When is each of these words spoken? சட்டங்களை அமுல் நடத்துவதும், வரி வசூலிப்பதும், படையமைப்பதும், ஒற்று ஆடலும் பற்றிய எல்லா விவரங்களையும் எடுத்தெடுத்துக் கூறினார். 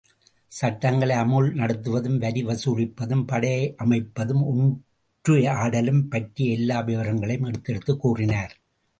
சட்டங்களை 0.47 1.15
அமுல் 1.15 1.53
நடத்துவதும், 1.53 2.17
வரி 2.17 2.45
வசூலிப்பதும், 2.45 3.25
படையமைப்பதும், 3.31 4.43
ஒற்று 4.53 5.49
ஆடலும் 5.49 6.07
பற்றிய 6.07 6.53
எல்லா 6.53 6.79
விவரங்களையும் 6.79 7.51
எடுத்தெடுத்துக் 7.51 7.97
கூறினார். 7.97 8.57